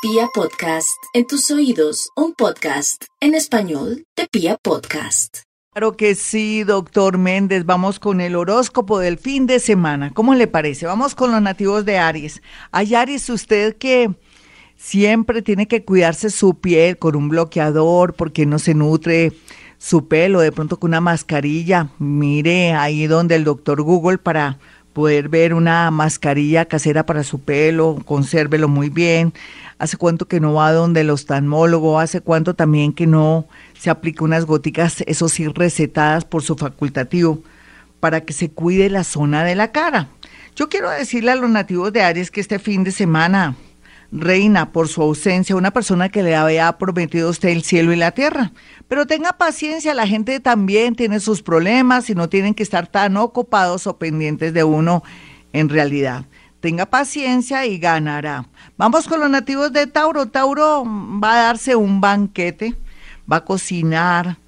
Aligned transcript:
Pia 0.00 0.28
Podcast, 0.32 0.96
en 1.12 1.26
tus 1.26 1.50
oídos, 1.50 2.10
un 2.14 2.32
podcast 2.32 3.02
en 3.20 3.34
español 3.34 4.04
de 4.16 4.28
Pia 4.30 4.56
Podcast. 4.56 5.38
Claro 5.72 5.96
que 5.96 6.14
sí, 6.14 6.62
doctor 6.62 7.18
Méndez. 7.18 7.66
Vamos 7.66 7.98
con 7.98 8.20
el 8.20 8.36
horóscopo 8.36 9.00
del 9.00 9.18
fin 9.18 9.48
de 9.48 9.58
semana. 9.58 10.12
¿Cómo 10.14 10.36
le 10.36 10.46
parece? 10.46 10.86
Vamos 10.86 11.16
con 11.16 11.32
los 11.32 11.42
nativos 11.42 11.84
de 11.84 11.98
Aries. 11.98 12.42
Hay 12.70 12.94
Aries, 12.94 13.28
usted 13.28 13.76
que 13.76 14.14
siempre 14.76 15.42
tiene 15.42 15.66
que 15.66 15.84
cuidarse 15.84 16.30
su 16.30 16.60
piel 16.60 16.96
con 16.96 17.16
un 17.16 17.28
bloqueador 17.28 18.14
porque 18.14 18.46
no 18.46 18.60
se 18.60 18.74
nutre 18.74 19.32
su 19.78 20.06
pelo, 20.06 20.38
de 20.38 20.52
pronto 20.52 20.78
con 20.78 20.90
una 20.90 21.00
mascarilla. 21.00 21.90
Mire 21.98 22.72
ahí 22.72 23.08
donde 23.08 23.34
el 23.34 23.42
doctor 23.42 23.82
Google 23.82 24.18
para 24.18 24.60
poder 24.98 25.28
ver 25.28 25.54
una 25.54 25.92
mascarilla 25.92 26.64
casera 26.64 27.06
para 27.06 27.22
su 27.22 27.38
pelo, 27.38 27.98
consérvelo 28.04 28.66
muy 28.66 28.90
bien. 28.90 29.32
Hace 29.78 29.96
cuánto 29.96 30.26
que 30.26 30.40
no 30.40 30.54
va 30.54 30.72
donde 30.72 31.02
el 31.02 31.10
oftalmólogo, 31.10 32.00
hace 32.00 32.20
cuánto 32.20 32.54
también 32.54 32.92
que 32.92 33.06
no 33.06 33.46
se 33.78 33.90
aplica 33.90 34.24
unas 34.24 34.44
góticas, 34.44 35.04
eso 35.06 35.28
sí, 35.28 35.46
recetadas 35.46 36.24
por 36.24 36.42
su 36.42 36.56
facultativo, 36.56 37.44
para 38.00 38.22
que 38.22 38.32
se 38.32 38.50
cuide 38.50 38.90
la 38.90 39.04
zona 39.04 39.44
de 39.44 39.54
la 39.54 39.70
cara. 39.70 40.08
Yo 40.56 40.68
quiero 40.68 40.90
decirle 40.90 41.30
a 41.30 41.36
los 41.36 41.48
nativos 41.48 41.92
de 41.92 42.02
Aries 42.02 42.32
que 42.32 42.40
este 42.40 42.58
fin 42.58 42.82
de 42.82 42.90
semana 42.90 43.54
reina 44.10 44.72
por 44.72 44.88
su 44.88 45.02
ausencia 45.02 45.56
una 45.56 45.70
persona 45.70 46.08
que 46.08 46.22
le 46.22 46.34
había 46.34 46.70
prometido 46.78 47.28
a 47.28 47.30
usted 47.30 47.50
el 47.50 47.62
cielo 47.62 47.92
y 47.92 47.96
la 47.96 48.12
tierra. 48.12 48.52
Pero 48.88 49.06
tenga 49.06 49.34
paciencia, 49.34 49.94
la 49.94 50.06
gente 50.06 50.40
también 50.40 50.94
tiene 50.94 51.20
sus 51.20 51.42
problemas 51.42 52.08
y 52.10 52.14
no 52.14 52.28
tienen 52.28 52.54
que 52.54 52.62
estar 52.62 52.86
tan 52.86 53.16
ocupados 53.16 53.86
o 53.86 53.98
pendientes 53.98 54.54
de 54.54 54.64
uno 54.64 55.02
en 55.52 55.68
realidad. 55.68 56.24
Tenga 56.60 56.86
paciencia 56.86 57.66
y 57.66 57.78
ganará. 57.78 58.46
Vamos 58.76 59.06
con 59.06 59.20
los 59.20 59.30
nativos 59.30 59.72
de 59.72 59.86
Tauro. 59.86 60.26
Tauro 60.26 60.84
va 60.84 61.34
a 61.34 61.42
darse 61.42 61.76
un 61.76 62.00
banquete, 62.00 62.74
va 63.30 63.36
a 63.36 63.44
cocinar, 63.44 64.38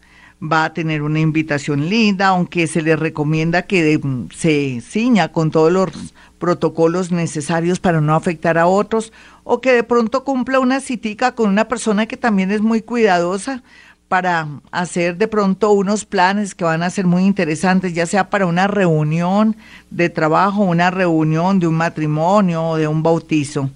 va 0.42 0.64
a 0.64 0.72
tener 0.72 1.02
una 1.02 1.20
invitación 1.20 1.88
linda, 1.88 2.28
aunque 2.28 2.66
se 2.66 2.82
le 2.82 2.96
recomienda 2.96 3.62
que 3.62 4.00
se 4.34 4.80
ciña 4.80 5.32
con 5.32 5.50
todos 5.50 5.70
los 5.70 5.90
protocolos 6.38 7.12
necesarios 7.12 7.80
para 7.80 8.00
no 8.00 8.14
afectar 8.14 8.56
a 8.56 8.66
otros, 8.66 9.12
o 9.44 9.60
que 9.60 9.72
de 9.72 9.84
pronto 9.84 10.24
cumpla 10.24 10.58
una 10.58 10.80
citica 10.80 11.34
con 11.34 11.48
una 11.50 11.68
persona 11.68 12.06
que 12.06 12.16
también 12.16 12.50
es 12.50 12.62
muy 12.62 12.80
cuidadosa 12.80 13.62
para 14.08 14.48
hacer 14.72 15.18
de 15.18 15.28
pronto 15.28 15.70
unos 15.70 16.04
planes 16.04 16.54
que 16.54 16.64
van 16.64 16.82
a 16.82 16.90
ser 16.90 17.06
muy 17.06 17.24
interesantes, 17.24 17.92
ya 17.92 18.06
sea 18.06 18.28
para 18.28 18.46
una 18.46 18.66
reunión 18.66 19.56
de 19.90 20.08
trabajo, 20.08 20.62
una 20.62 20.90
reunión 20.90 21.60
de 21.60 21.68
un 21.68 21.76
matrimonio 21.76 22.64
o 22.64 22.76
de 22.76 22.88
un 22.88 23.04
bautizo. 23.04 23.70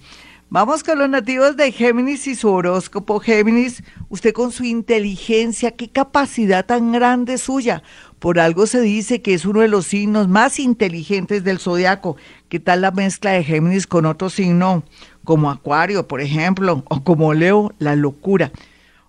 Vamos 0.55 0.85
con 0.85 1.01
los 1.01 1.11
nativos 1.11 1.57
de 1.57 1.73
Géminis 1.73 2.29
y 2.29 2.37
su 2.37 2.49
horóscopo. 2.49 3.19
Géminis, 3.19 3.83
usted 4.09 4.33
con 4.33 4.53
su 4.53 4.63
inteligencia, 4.63 5.73
qué 5.73 5.89
capacidad 5.89 6.65
tan 6.65 6.93
grande 6.93 7.39
suya. 7.39 7.83
Por 8.21 8.39
algo 8.39 8.69
se 8.69 8.81
dice 8.81 9.21
que 9.21 9.35
es 9.35 9.47
uno 9.47 9.63
de 9.63 9.67
los 9.67 9.87
signos 9.87 10.29
más 10.29 10.61
inteligentes 10.61 11.43
del 11.43 11.59
zodiaco. 11.59 12.17
¿Qué 12.49 12.61
tal 12.61 12.83
la 12.83 12.93
mezcla 12.93 13.33
de 13.33 13.43
Géminis 13.43 13.89
con 13.89 14.07
otro 14.07 14.31
signo 14.31 14.85
como 15.25 15.51
Acuario, 15.51 16.07
por 16.07 16.21
ejemplo, 16.21 16.85
o 16.89 17.03
como 17.03 17.35
Leo, 17.35 17.75
la 17.81 17.97
locura, 17.97 18.53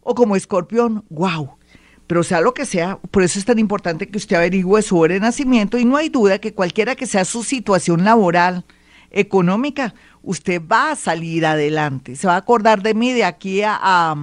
o 0.02 0.16
como 0.16 0.36
Escorpión, 0.36 1.06
wow. 1.12 1.58
Pero 2.08 2.24
sea 2.24 2.42
lo 2.42 2.56
que 2.56 2.66
sea, 2.66 2.98
por 3.12 3.22
eso 3.22 3.38
es 3.38 3.46
tan 3.46 3.60
importante 3.60 4.08
que 4.08 4.18
usted 4.18 4.36
averigüe 4.36 4.82
su 4.82 4.98
hora 4.98 5.14
de 5.14 5.20
nacimiento 5.20 5.78
y 5.78 5.86
no 5.86 5.96
hay 5.96 6.10
duda 6.10 6.40
que 6.40 6.56
cualquiera 6.56 6.96
que 6.96 7.06
sea 7.06 7.24
su 7.24 7.44
situación 7.44 8.04
laboral, 8.04 8.66
económica, 9.16 9.96
usted 10.22 10.62
va 10.62 10.92
a 10.92 10.96
salir 10.96 11.46
adelante. 11.48 12.16
Se 12.16 12.28
va 12.28 12.36
a 12.36 12.38
acordar 12.38 12.84
de 12.84 12.94
mí 12.94 13.14
de 13.14 13.26
aquí 13.26 13.62
a 13.64 14.16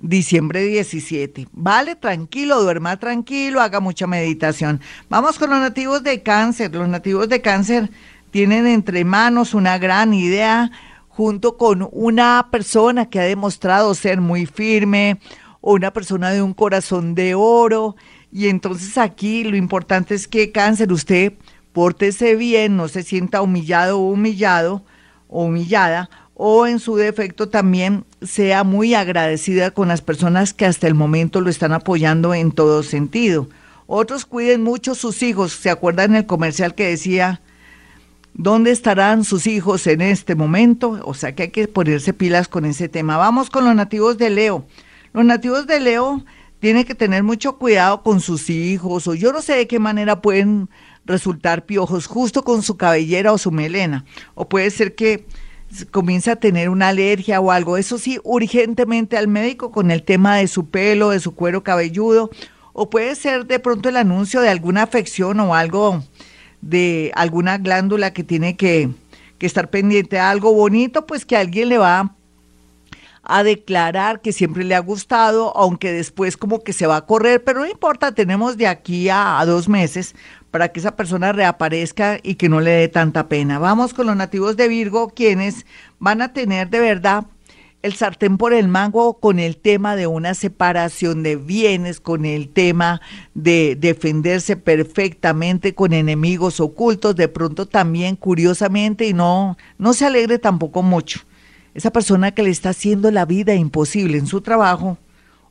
diciembre 0.00 0.62
17. 0.62 1.48
Vale, 1.52 1.96
tranquilo, 1.96 2.62
duerma 2.62 2.96
tranquilo, 2.98 3.60
haga 3.60 3.80
mucha 3.80 4.06
meditación. 4.06 4.80
Vamos 5.08 5.38
con 5.38 5.50
los 5.50 5.60
nativos 5.60 6.02
de 6.02 6.22
cáncer. 6.22 6.74
Los 6.74 6.88
nativos 6.88 7.28
de 7.28 7.40
cáncer 7.40 7.90
tienen 8.30 8.66
entre 8.66 9.04
manos 9.04 9.54
una 9.54 9.78
gran 9.78 10.14
idea 10.14 10.70
junto 11.08 11.56
con 11.56 11.88
una 11.92 12.48
persona 12.50 13.10
que 13.10 13.20
ha 13.20 13.24
demostrado 13.24 13.94
ser 13.94 14.20
muy 14.20 14.46
firme 14.46 15.20
o 15.60 15.74
una 15.74 15.92
persona 15.92 16.30
de 16.30 16.42
un 16.42 16.54
corazón 16.54 17.14
de 17.14 17.34
oro. 17.34 17.96
Y 18.32 18.48
entonces 18.48 18.96
aquí 18.96 19.44
lo 19.44 19.56
importante 19.56 20.14
es 20.14 20.28
que 20.28 20.52
cáncer, 20.52 20.92
usted 20.92 21.34
pórtese 21.72 22.36
bien, 22.36 22.76
no 22.76 22.88
se 22.88 23.02
sienta 23.02 23.42
humillado 23.42 23.98
o 23.98 24.10
humillado 24.10 24.84
o 25.28 25.44
humillada 25.44 26.10
o 26.42 26.66
en 26.66 26.78
su 26.78 26.96
defecto 26.96 27.50
también 27.50 28.06
sea 28.22 28.64
muy 28.64 28.94
agradecida 28.94 29.72
con 29.72 29.88
las 29.88 30.00
personas 30.00 30.54
que 30.54 30.64
hasta 30.64 30.86
el 30.86 30.94
momento 30.94 31.42
lo 31.42 31.50
están 31.50 31.74
apoyando 31.74 32.32
en 32.32 32.50
todo 32.50 32.82
sentido. 32.82 33.50
Otros 33.86 34.24
cuiden 34.24 34.62
mucho 34.62 34.94
sus 34.94 35.22
hijos. 35.22 35.52
¿Se 35.52 35.68
acuerdan 35.68 36.14
el 36.14 36.24
comercial 36.24 36.74
que 36.74 36.88
decía, 36.88 37.42
¿dónde 38.32 38.70
estarán 38.70 39.24
sus 39.24 39.46
hijos 39.46 39.86
en 39.86 40.00
este 40.00 40.34
momento? 40.34 40.98
O 41.04 41.12
sea 41.12 41.34
que 41.34 41.42
hay 41.42 41.50
que 41.50 41.68
ponerse 41.68 42.14
pilas 42.14 42.48
con 42.48 42.64
ese 42.64 42.88
tema. 42.88 43.18
Vamos 43.18 43.50
con 43.50 43.66
los 43.66 43.74
nativos 43.74 44.16
de 44.16 44.30
Leo. 44.30 44.64
Los 45.12 45.26
nativos 45.26 45.66
de 45.66 45.78
Leo 45.78 46.24
tienen 46.58 46.84
que 46.84 46.94
tener 46.94 47.22
mucho 47.22 47.58
cuidado 47.58 48.02
con 48.02 48.22
sus 48.22 48.48
hijos 48.48 49.06
o 49.08 49.14
yo 49.14 49.30
no 49.34 49.42
sé 49.42 49.56
de 49.56 49.66
qué 49.66 49.78
manera 49.78 50.22
pueden 50.22 50.70
resultar 51.10 51.66
piojos 51.66 52.06
justo 52.06 52.42
con 52.42 52.62
su 52.62 52.76
cabellera 52.76 53.32
o 53.32 53.38
su 53.38 53.50
melena. 53.50 54.04
O 54.34 54.48
puede 54.48 54.70
ser 54.70 54.94
que 54.94 55.26
comienza 55.90 56.32
a 56.32 56.36
tener 56.36 56.68
una 56.68 56.88
alergia 56.88 57.40
o 57.40 57.50
algo, 57.50 57.76
eso 57.76 57.98
sí, 57.98 58.18
urgentemente 58.24 59.16
al 59.16 59.28
médico 59.28 59.70
con 59.70 59.90
el 59.90 60.02
tema 60.02 60.36
de 60.36 60.48
su 60.48 60.68
pelo, 60.68 61.10
de 61.10 61.20
su 61.20 61.34
cuero 61.34 61.62
cabelludo, 61.62 62.30
o 62.72 62.90
puede 62.90 63.14
ser 63.14 63.46
de 63.46 63.58
pronto 63.58 63.88
el 63.88 63.96
anuncio 63.96 64.40
de 64.40 64.48
alguna 64.48 64.82
afección 64.82 65.38
o 65.40 65.54
algo 65.54 66.02
de 66.60 67.12
alguna 67.14 67.58
glándula 67.58 68.12
que 68.12 68.24
tiene 68.24 68.56
que, 68.56 68.90
que 69.38 69.46
estar 69.46 69.70
pendiente. 69.70 70.18
A 70.18 70.30
algo 70.30 70.52
bonito, 70.52 71.06
pues 71.06 71.24
que 71.24 71.36
alguien 71.36 71.68
le 71.68 71.78
va 71.78 72.14
a 73.22 73.42
declarar 73.42 74.20
que 74.20 74.32
siempre 74.32 74.64
le 74.64 74.74
ha 74.74 74.80
gustado, 74.80 75.56
aunque 75.56 75.92
después 75.92 76.36
como 76.36 76.62
que 76.62 76.72
se 76.72 76.86
va 76.86 76.96
a 76.96 77.06
correr, 77.06 77.44
pero 77.44 77.60
no 77.60 77.66
importa, 77.66 78.12
tenemos 78.12 78.56
de 78.56 78.66
aquí 78.66 79.08
a, 79.08 79.38
a 79.38 79.46
dos 79.46 79.68
meses 79.68 80.14
para 80.50 80.68
que 80.68 80.80
esa 80.80 80.96
persona 80.96 81.32
reaparezca 81.32 82.18
y 82.22 82.34
que 82.34 82.48
no 82.48 82.60
le 82.60 82.70
dé 82.70 82.88
tanta 82.88 83.28
pena. 83.28 83.58
Vamos 83.58 83.94
con 83.94 84.06
los 84.06 84.16
nativos 84.16 84.56
de 84.56 84.68
Virgo, 84.68 85.10
quienes 85.10 85.66
van 85.98 86.22
a 86.22 86.32
tener 86.32 86.70
de 86.70 86.80
verdad 86.80 87.26
el 87.82 87.94
sartén 87.94 88.36
por 88.36 88.52
el 88.52 88.68
mango 88.68 89.14
con 89.14 89.38
el 89.38 89.56
tema 89.56 89.96
de 89.96 90.06
una 90.06 90.34
separación 90.34 91.22
de 91.22 91.36
bienes, 91.36 91.98
con 91.98 92.26
el 92.26 92.50
tema 92.50 93.00
de 93.34 93.76
defenderse 93.78 94.56
perfectamente 94.56 95.74
con 95.74 95.92
enemigos 95.92 96.60
ocultos, 96.60 97.16
de 97.16 97.28
pronto 97.28 97.66
también 97.66 98.16
curiosamente 98.16 99.06
y 99.06 99.14
no 99.14 99.56
no 99.78 99.94
se 99.94 100.04
alegre 100.04 100.38
tampoco 100.38 100.82
mucho. 100.82 101.20
Esa 101.72 101.92
persona 101.92 102.32
que 102.32 102.42
le 102.42 102.50
está 102.50 102.70
haciendo 102.70 103.10
la 103.10 103.24
vida 103.24 103.54
imposible 103.54 104.18
en 104.18 104.26
su 104.26 104.40
trabajo, 104.40 104.98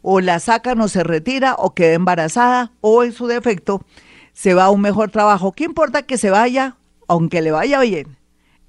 o 0.01 0.21
la 0.21 0.39
sacan 0.39 0.79
o 0.81 0.87
se 0.87 1.03
retira 1.03 1.55
o 1.57 1.73
queda 1.73 1.93
embarazada 1.93 2.71
o 2.81 3.03
en 3.03 3.11
su 3.11 3.27
defecto 3.27 3.83
se 4.39 4.53
va 4.53 4.65
a 4.65 4.69
un 4.69 4.79
mejor 4.79 5.11
trabajo. 5.11 5.51
¿Qué 5.51 5.65
importa 5.65 6.03
que 6.03 6.17
se 6.17 6.29
vaya, 6.29 6.77
aunque 7.09 7.41
le 7.41 7.51
vaya 7.51 7.81
bien? 7.81 8.15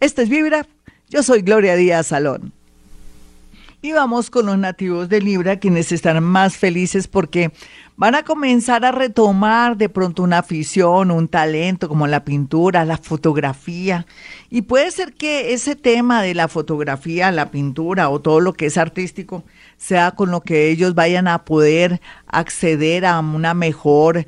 Este 0.01 0.23
es 0.23 0.29
Vibra, 0.29 0.67
yo 1.09 1.23
soy 1.23 1.43
Gloria 1.43 1.77
Díaz 1.77 2.09
Salón. 2.09 2.53
Y 3.81 3.93
vamos 3.93 4.31
con 4.31 4.47
los 4.47 4.59
nativos 4.59 5.09
de 5.09 5.23
Libra, 5.23 5.61
quienes 5.61 5.93
estarán 5.93 6.25
más 6.25 6.57
felices 6.57 7.07
porque 7.07 7.53
van 7.97 8.17
a 8.17 8.25
comenzar 8.25 8.85
a 8.85 8.91
retomar 8.91 9.77
de 9.77 9.89
pronto 9.89 10.23
una 10.25 10.39
afición, 10.39 11.13
un 11.13 11.29
talento 11.29 11.89
como 11.89 12.07
la 12.09 12.25
pintura, 12.25 12.85
la 12.85 12.97
fotografía. 12.97 14.07
Y 14.51 14.63
puede 14.63 14.91
ser 14.91 15.15
que 15.15 15.55
ese 15.55 15.77
tema 15.77 16.21
de 16.21 16.35
la 16.35 16.49
fotografía, 16.49 17.31
la 17.31 17.51
pintura 17.53 18.11
o 18.11 18.21
todo 18.21 18.41
lo 18.41 18.55
que 18.55 18.67
es 18.67 18.77
artístico 18.77 19.45
sea 19.77 20.11
con 20.11 20.31
lo 20.31 20.43
que 20.43 20.69
ellos 20.69 20.95
vayan 20.95 21.29
a 21.29 21.45
poder 21.45 22.01
acceder 22.27 23.07
a 23.07 23.21
una 23.21 23.55
mejor, 23.55 24.27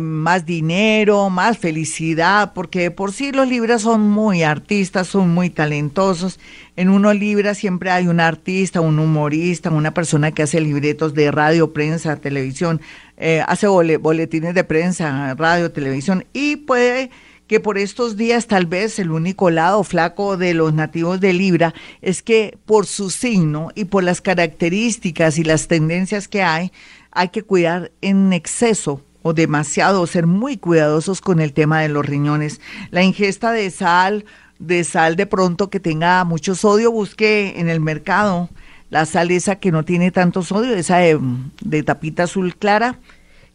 más 0.00 0.46
dinero, 0.46 1.28
más 1.30 1.58
felicidad, 1.58 2.52
porque 2.54 2.90
por 2.90 3.12
sí 3.12 3.32
los 3.32 3.46
libras 3.48 3.82
son 3.82 4.08
muy 4.08 4.42
artistas, 4.42 5.08
son 5.08 5.34
muy 5.34 5.50
talentosos. 5.50 6.40
En 6.76 6.88
uno 6.88 7.12
libra 7.12 7.54
siempre 7.54 7.90
hay 7.90 8.08
un 8.08 8.20
artista, 8.20 8.80
un 8.80 8.98
humorista, 8.98 9.70
una 9.70 9.92
persona 9.92 10.32
que 10.32 10.42
hace 10.42 10.60
libretos 10.60 11.14
de 11.14 11.30
radio, 11.30 11.72
prensa, 11.72 12.16
televisión, 12.16 12.80
eh, 13.16 13.42
hace 13.46 13.66
boletines 13.66 14.54
de 14.54 14.64
prensa, 14.64 15.34
radio, 15.34 15.70
televisión 15.70 16.24
y 16.32 16.56
puede 16.56 17.10
que 17.46 17.60
por 17.60 17.78
estos 17.78 18.16
días 18.16 18.46
tal 18.46 18.66
vez 18.66 18.98
el 18.98 19.10
único 19.10 19.50
lado 19.50 19.84
flaco 19.84 20.36
de 20.36 20.52
los 20.54 20.74
nativos 20.74 21.20
de 21.20 21.32
Libra 21.32 21.74
es 22.02 22.22
que 22.22 22.58
por 22.66 22.86
su 22.86 23.10
signo 23.10 23.70
y 23.74 23.84
por 23.84 24.02
las 24.02 24.20
características 24.20 25.38
y 25.38 25.44
las 25.44 25.68
tendencias 25.68 26.28
que 26.28 26.42
hay, 26.42 26.72
hay 27.12 27.28
que 27.28 27.42
cuidar 27.42 27.92
en 28.00 28.32
exceso 28.32 29.02
o 29.26 29.32
demasiado, 29.34 30.06
ser 30.06 30.28
muy 30.28 30.56
cuidadosos 30.56 31.20
con 31.20 31.40
el 31.40 31.52
tema 31.52 31.80
de 31.80 31.88
los 31.88 32.06
riñones. 32.06 32.60
La 32.92 33.02
ingesta 33.02 33.50
de 33.50 33.72
sal, 33.72 34.24
de 34.60 34.84
sal 34.84 35.16
de 35.16 35.26
pronto 35.26 35.68
que 35.68 35.80
tenga 35.80 36.22
mucho 36.24 36.54
sodio, 36.54 36.92
busque 36.92 37.58
en 37.58 37.68
el 37.68 37.80
mercado 37.80 38.48
la 38.88 39.04
sal 39.04 39.32
esa 39.32 39.56
que 39.56 39.72
no 39.72 39.84
tiene 39.84 40.12
tanto 40.12 40.44
sodio, 40.44 40.76
esa 40.76 40.98
de, 40.98 41.18
de 41.60 41.82
tapita 41.82 42.22
azul 42.22 42.54
clara, 42.54 43.00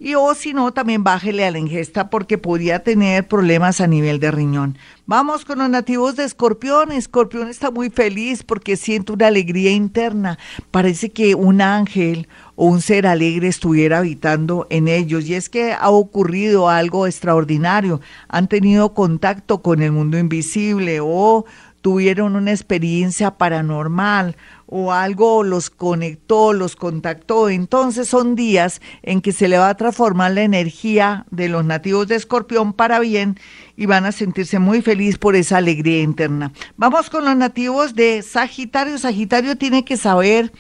y 0.04 0.16
o 0.16 0.34
si 0.34 0.52
no, 0.52 0.74
también 0.74 1.04
bájele 1.04 1.46
a 1.46 1.52
la 1.52 1.60
ingesta 1.60 2.10
porque 2.10 2.40
podría 2.40 2.80
tener 2.80 3.28
problemas 3.28 3.82
a 3.82 3.86
nivel 3.86 4.20
de 4.20 4.32
riñón. 4.32 4.80
Vamos 5.06 5.46
con 5.46 5.60
los 5.60 5.70
nativos 5.70 6.16
de 6.16 6.24
Escorpión. 6.24 6.92
Escorpión 6.92 7.50
está 7.50 7.70
muy 7.70 7.92
feliz 7.92 8.42
porque 8.42 8.78
siente 8.78 9.12
una 9.12 9.28
alegría 9.28 9.70
interna. 9.70 10.40
Parece 10.72 11.12
que 11.12 11.36
un 11.36 11.62
ángel 11.62 12.28
o 12.56 12.66
un 12.66 12.82
ser 12.82 13.06
alegre 13.06 13.48
estuviera 13.48 14.00
habitando 14.00 14.66
en 14.72 14.88
ellos. 14.88 15.28
Y 15.28 15.36
es 15.36 15.50
que 15.50 15.74
ha 15.74 15.92
ocurrido 15.92 16.68
algo 16.68 17.06
extraordinario. 17.06 18.02
Han 18.28 18.48
tenido 18.48 18.96
contacto 18.96 19.62
con 19.62 19.84
el 19.84 19.92
mundo 19.92 20.18
invisible 20.18 20.98
o 21.00 21.46
tuvieron 21.82 22.36
una 22.36 22.52
experiencia 22.52 23.38
paranormal 23.38 24.36
o 24.74 24.94
algo 24.94 25.44
los 25.44 25.70
conectó, 25.70 26.54
los 26.54 26.78
contactó. 26.78 27.50
Entonces 27.50 28.08
son 28.08 28.36
días 28.36 28.82
en 29.04 29.22
que 29.22 29.34
se 29.34 29.50
le 29.50 29.58
va 29.58 29.70
a 29.70 29.76
transformar 29.76 30.32
la 30.32 30.44
energía 30.44 31.26
de 31.30 31.50
los 31.50 31.66
nativos 31.66 32.08
de 32.08 32.16
Escorpión 32.16 32.72
para 32.72 33.00
bien 33.00 33.38
y 33.76 33.86
van 33.86 34.06
a 34.06 34.14
sentirse 34.14 34.60
muy 34.60 34.82
feliz 34.82 35.18
por 35.18 35.36
esa 35.36 35.58
alegría 35.58 36.02
interna. 36.02 36.54
Vamos 36.78 37.10
con 37.10 37.26
los 37.26 37.36
nativos 37.36 37.96
de 37.96 38.22
Sagitario. 38.22 38.98
Sagitario 38.98 39.58
tiene 39.58 39.84
que 39.84 39.98
saber 39.98 40.54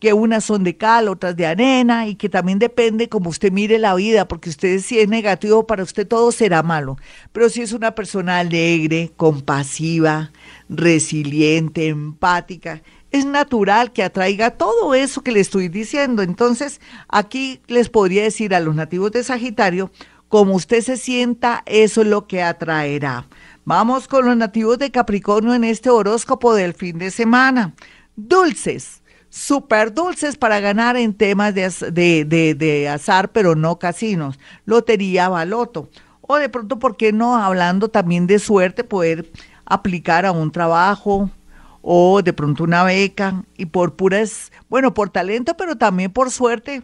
que 0.00 0.14
unas 0.14 0.44
son 0.44 0.64
de 0.64 0.78
cal, 0.78 1.08
otras 1.08 1.36
de 1.36 1.44
arena, 1.44 2.08
y 2.08 2.14
que 2.14 2.30
también 2.30 2.58
depende 2.58 3.10
como 3.10 3.28
usted 3.28 3.52
mire 3.52 3.78
la 3.78 3.94
vida, 3.94 4.26
porque 4.26 4.48
usted 4.48 4.80
si 4.80 4.98
es 4.98 5.08
negativo 5.08 5.66
para 5.66 5.82
usted 5.82 6.08
todo 6.08 6.32
será 6.32 6.62
malo, 6.62 6.96
pero 7.32 7.50
si 7.50 7.60
es 7.60 7.72
una 7.72 7.94
persona 7.94 8.38
alegre, 8.38 9.12
compasiva, 9.18 10.32
resiliente, 10.70 11.88
empática, 11.88 12.82
es 13.10 13.24
natural 13.26 13.92
que 13.92 14.02
atraiga 14.02 14.52
todo 14.52 14.94
eso 14.94 15.22
que 15.22 15.32
le 15.32 15.40
estoy 15.40 15.68
diciendo. 15.68 16.22
Entonces, 16.22 16.80
aquí 17.08 17.60
les 17.66 17.88
podría 17.88 18.22
decir 18.22 18.54
a 18.54 18.60
los 18.60 18.74
nativos 18.74 19.12
de 19.12 19.24
Sagitario, 19.24 19.90
como 20.28 20.54
usted 20.54 20.80
se 20.80 20.96
sienta, 20.96 21.62
eso 21.66 22.02
es 22.02 22.06
lo 22.06 22.26
que 22.26 22.42
atraerá. 22.42 23.26
Vamos 23.64 24.06
con 24.08 24.26
los 24.26 24.36
nativos 24.36 24.78
de 24.78 24.90
Capricornio 24.90 25.54
en 25.54 25.64
este 25.64 25.90
horóscopo 25.90 26.54
del 26.54 26.72
fin 26.72 26.98
de 26.98 27.10
semana. 27.10 27.74
Dulces, 28.16 29.02
súper 29.28 29.92
dulces 29.92 30.36
para 30.36 30.60
ganar 30.60 30.96
en 30.96 31.14
temas 31.14 31.54
de, 31.54 31.68
de, 31.92 32.54
de, 32.54 32.88
azar, 32.88 33.32
pero 33.32 33.54
no 33.54 33.78
casinos, 33.78 34.38
lotería, 34.66 35.28
baloto. 35.28 35.88
O 36.20 36.36
de 36.36 36.48
pronto, 36.48 36.78
¿por 36.78 36.96
qué 36.96 37.12
no? 37.12 37.36
Hablando 37.36 37.88
también 37.88 38.26
de 38.26 38.38
suerte, 38.38 38.84
poder 38.84 39.30
aplicar 39.64 40.26
a 40.26 40.32
un 40.32 40.52
trabajo, 40.52 41.30
o 41.82 42.22
de 42.22 42.32
pronto 42.32 42.64
una 42.64 42.84
beca 42.84 43.44
y 43.56 43.66
por 43.66 43.96
puras, 43.96 44.52
bueno, 44.68 44.94
por 44.94 45.10
talento, 45.10 45.56
pero 45.56 45.76
también 45.76 46.12
por 46.12 46.30
suerte, 46.30 46.82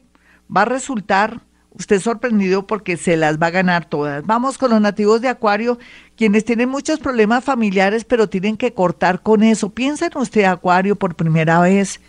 va 0.54 0.62
a 0.62 0.66
resultar 0.66 1.43
usted 1.78 2.00
sorprendido 2.00 2.66
porque 2.66 2.96
se 2.96 3.16
las 3.16 3.38
va 3.38 3.48
a 3.48 3.50
ganar 3.50 3.84
todas. 3.88 4.25
Vamos 4.25 4.56
con 4.56 4.70
los 4.70 4.81
nativos 4.81 5.20
de 5.20 5.28
Acuario, 5.28 5.78
quienes 6.16 6.44
tienen 6.44 6.69
muchos 6.69 6.98
problemas 6.98 7.44
familiares, 7.44 8.04
pero 8.04 8.28
tienen 8.28 8.56
que 8.56 8.72
cortar 8.72 9.22
con 9.22 9.43
eso. 9.43 9.70
Piensa 9.70 10.06
en 10.06 10.16
usted, 10.16 10.44
Acuario, 10.44 10.96
por 10.96 11.14
primera 11.14 11.60
vez. 11.60 12.00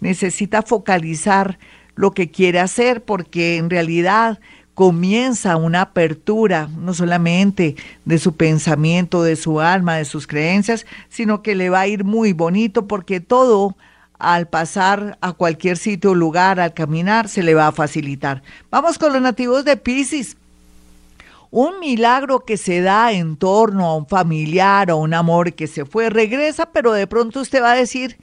Necesita 0.00 0.62
focalizar 0.62 1.58
lo 1.94 2.12
que 2.12 2.30
quiere 2.30 2.58
hacer 2.58 3.04
porque 3.04 3.58
en 3.58 3.70
realidad 3.70 4.40
comienza 4.82 5.54
una 5.54 5.82
apertura, 5.82 6.68
no 6.76 6.92
solamente 6.92 7.76
de 8.04 8.18
su 8.18 8.34
pensamiento, 8.34 9.22
de 9.22 9.36
su 9.36 9.60
alma, 9.60 9.94
de 9.94 10.04
sus 10.04 10.26
creencias, 10.26 10.86
sino 11.08 11.40
que 11.40 11.54
le 11.54 11.70
va 11.70 11.82
a 11.82 11.86
ir 11.86 12.02
muy 12.02 12.32
bonito 12.32 12.88
porque 12.88 13.20
todo 13.20 13.76
al 14.18 14.48
pasar 14.48 15.18
a 15.20 15.34
cualquier 15.34 15.76
sitio 15.76 16.10
o 16.10 16.14
lugar, 16.16 16.58
al 16.58 16.74
caminar, 16.74 17.28
se 17.28 17.44
le 17.44 17.54
va 17.54 17.68
a 17.68 17.72
facilitar. 17.72 18.42
Vamos 18.72 18.98
con 18.98 19.12
los 19.12 19.22
nativos 19.22 19.64
de 19.64 19.76
Pisces. 19.76 20.36
Un 21.52 21.78
milagro 21.78 22.40
que 22.40 22.56
se 22.56 22.80
da 22.80 23.12
en 23.12 23.36
torno 23.36 23.86
a 23.86 23.96
un 23.96 24.08
familiar 24.08 24.90
o 24.90 24.96
un 24.96 25.14
amor 25.14 25.52
que 25.52 25.68
se 25.68 25.84
fue, 25.84 26.10
regresa, 26.10 26.66
pero 26.72 26.92
de 26.92 27.06
pronto 27.06 27.38
usted 27.38 27.62
va 27.62 27.70
a 27.70 27.76
decir, 27.76 28.18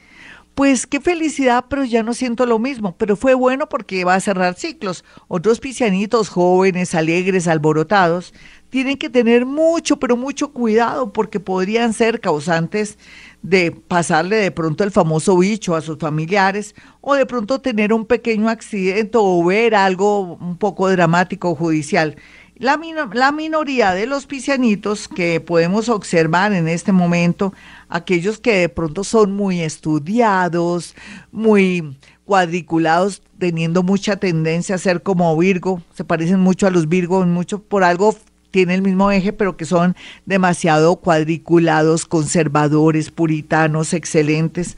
pues 0.59 0.85
qué 0.85 0.99
felicidad, 0.99 1.63
pero 1.69 1.85
ya 1.85 2.03
no 2.03 2.13
siento 2.13 2.45
lo 2.45 2.59
mismo. 2.59 2.93
Pero 2.97 3.15
fue 3.15 3.33
bueno 3.33 3.69
porque 3.69 4.03
va 4.03 4.15
a 4.15 4.19
cerrar 4.19 4.55
ciclos. 4.55 5.05
Otros 5.29 5.61
pisianitos 5.61 6.27
jóvenes, 6.27 6.93
alegres, 6.95 7.47
alborotados, 7.47 8.33
tienen 8.69 8.97
que 8.97 9.09
tener 9.09 9.45
mucho, 9.45 10.01
pero 10.01 10.17
mucho 10.17 10.51
cuidado 10.51 11.13
porque 11.13 11.39
podrían 11.39 11.93
ser 11.93 12.19
causantes 12.19 12.97
de 13.41 13.71
pasarle 13.71 14.35
de 14.35 14.51
pronto 14.51 14.83
el 14.83 14.91
famoso 14.91 15.37
bicho 15.37 15.77
a 15.77 15.81
sus 15.81 15.97
familiares 15.97 16.75
o 16.99 17.13
de 17.13 17.25
pronto 17.25 17.61
tener 17.61 17.93
un 17.93 18.05
pequeño 18.05 18.49
accidente 18.49 19.17
o 19.17 19.41
ver 19.45 19.75
algo 19.75 20.35
un 20.35 20.57
poco 20.57 20.89
dramático 20.89 21.55
judicial. 21.55 22.17
La, 22.57 22.77
la 23.13 23.31
minoría 23.31 23.93
de 23.93 24.07
los 24.07 24.25
pisianitos 24.25 25.07
que 25.07 25.39
podemos 25.39 25.87
observar 25.87 26.51
en 26.51 26.67
este 26.67 26.91
momento 26.91 27.53
aquellos 27.89 28.39
que 28.39 28.53
de 28.53 28.69
pronto 28.69 29.03
son 29.03 29.33
muy 29.33 29.61
estudiados, 29.61 30.95
muy 31.31 31.97
cuadriculados, 32.23 33.23
teniendo 33.39 33.81
mucha 33.83 34.17
tendencia 34.17 34.75
a 34.75 34.77
ser 34.77 35.01
como 35.01 35.35
Virgo, 35.35 35.81
se 35.93 36.03
parecen 36.03 36.39
mucho 36.39 36.67
a 36.67 36.71
los 36.71 36.87
Virgos, 36.87 37.25
mucho 37.25 37.61
por 37.63 37.83
algo 37.83 38.15
tiene 38.51 38.75
el 38.75 38.81
mismo 38.81 39.11
eje, 39.11 39.33
pero 39.33 39.57
que 39.57 39.65
son 39.65 39.95
demasiado 40.25 40.95
cuadriculados, 40.97 42.05
conservadores, 42.05 43.11
puritanos, 43.11 43.93
excelentes, 43.93 44.77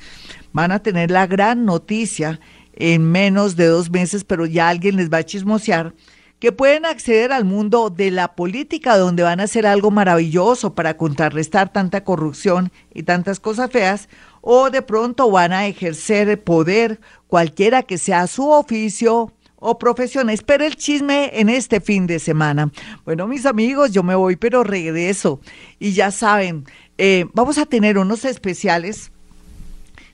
van 0.53 0.71
a 0.71 0.79
tener 0.79 1.11
la 1.11 1.27
gran 1.27 1.65
noticia 1.65 2.39
en 2.73 3.03
menos 3.03 3.55
de 3.55 3.67
dos 3.67 3.89
meses, 3.89 4.23
pero 4.23 4.45
ya 4.45 4.69
alguien 4.69 4.95
les 4.95 5.09
va 5.09 5.17
a 5.17 5.25
chismosear 5.25 5.93
que 6.41 6.51
pueden 6.51 6.87
acceder 6.87 7.31
al 7.31 7.45
mundo 7.45 7.91
de 7.91 8.09
la 8.09 8.35
política, 8.35 8.97
donde 8.97 9.21
van 9.21 9.39
a 9.39 9.43
hacer 9.43 9.67
algo 9.67 9.91
maravilloso 9.91 10.73
para 10.73 10.97
contrarrestar 10.97 11.71
tanta 11.71 12.03
corrupción 12.03 12.71
y 12.95 13.03
tantas 13.03 13.39
cosas 13.39 13.69
feas, 13.69 14.09
o 14.41 14.71
de 14.71 14.81
pronto 14.81 15.29
van 15.29 15.53
a 15.53 15.67
ejercer 15.67 16.43
poder, 16.43 16.99
cualquiera 17.27 17.83
que 17.83 17.99
sea 17.99 18.25
su 18.25 18.49
oficio 18.49 19.31
o 19.57 19.77
profesión. 19.77 20.31
Espera 20.31 20.65
el 20.65 20.75
chisme 20.75 21.29
en 21.39 21.47
este 21.47 21.79
fin 21.79 22.07
de 22.07 22.17
semana. 22.17 22.71
Bueno, 23.05 23.27
mis 23.27 23.45
amigos, 23.45 23.91
yo 23.91 24.01
me 24.01 24.15
voy, 24.15 24.35
pero 24.35 24.63
regreso. 24.63 25.41
Y 25.77 25.93
ya 25.93 26.09
saben, 26.09 26.65
eh, 26.97 27.27
vamos 27.35 27.59
a 27.59 27.67
tener 27.67 27.99
unos 27.99 28.25
especiales 28.25 29.11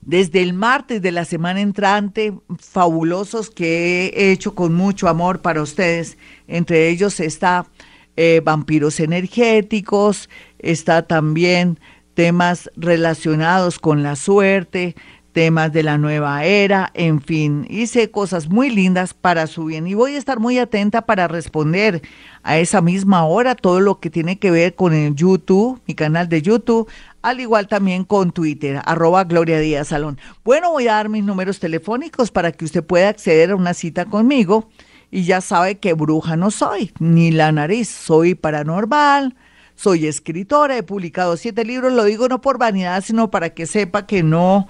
desde 0.02 0.42
el 0.42 0.54
martes 0.54 1.02
de 1.02 1.12
la 1.12 1.26
semana 1.26 1.62
entrante, 1.62 2.34
fabulosos 2.60 3.50
que 3.50 4.08
he 4.16 4.32
hecho 4.32 4.56
con 4.56 4.74
mucho 4.74 5.08
amor 5.08 5.42
para 5.42 5.62
ustedes. 5.62 6.18
Entre 6.48 6.90
ellos 6.90 7.20
está 7.20 7.68
eh, 8.16 8.42
vampiros 8.44 9.00
energéticos, 9.00 10.30
está 10.60 11.04
también 11.04 11.80
temas 12.14 12.72
relacionados 12.76 13.78
con 13.78 14.02
la 14.02 14.16
suerte, 14.16 14.96
temas 15.38 15.72
de 15.72 15.84
la 15.84 16.00
nueva 16.00 16.46
era, 16.46 16.90
en 16.96 17.22
fin, 17.22 17.68
hice 17.70 18.10
cosas 18.10 18.50
muy 18.50 18.72
lindas 18.72 19.14
para 19.14 19.46
su 19.46 19.66
bien 19.66 19.86
y 19.86 19.94
voy 19.94 20.16
a 20.16 20.18
estar 20.18 20.40
muy 20.40 20.58
atenta 20.58 21.06
para 21.06 21.28
responder 21.28 22.02
a 22.42 22.58
esa 22.58 22.82
misma 22.82 23.24
hora 23.24 23.54
todo 23.54 23.80
lo 23.80 24.00
que 24.00 24.10
tiene 24.10 24.40
que 24.40 24.50
ver 24.50 24.74
con 24.74 24.96
el 24.96 25.14
YouTube, 25.14 25.80
mi 25.86 25.94
canal 25.94 26.28
de 26.28 26.42
YouTube, 26.42 26.90
al 27.28 27.40
igual 27.42 27.68
también 27.68 28.06
con 28.06 28.32
Twitter, 28.32 28.82
arroba 28.86 29.26
Gloria 29.26 29.60
Díaz 29.60 29.90
Salón. 29.90 30.18
Bueno, 30.46 30.72
voy 30.72 30.88
a 30.88 30.94
dar 30.94 31.10
mis 31.10 31.26
números 31.26 31.60
telefónicos 31.60 32.32
para 32.32 32.54
que 32.54 32.64
usted 32.64 32.86
pueda 32.86 33.10
acceder 33.10 33.52
a 33.52 33.58
una 33.58 33.74
cita 33.74 34.06
conmigo 34.06 34.70
y 35.12 35.24
ya 35.24 35.42
sabe 35.42 35.78
que 35.78 35.94
bruja 35.94 36.38
no 36.38 36.52
soy, 36.52 36.94
ni 37.00 37.32
la 37.32 37.52
nariz, 37.52 37.90
soy 37.90 38.34
paranormal. 38.34 39.36
Soy 39.76 40.08
escritora, 40.08 40.78
he 40.78 40.84
publicado 40.84 41.36
siete 41.36 41.66
libros, 41.66 41.92
lo 41.92 42.06
digo 42.06 42.30
no 42.30 42.40
por 42.40 42.58
vanidad, 42.58 43.04
sino 43.04 43.30
para 43.30 43.50
que 43.50 43.66
sepa 43.68 44.08
que 44.08 44.24
no 44.24 44.70